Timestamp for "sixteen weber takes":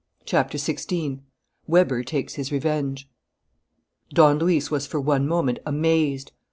0.57-2.33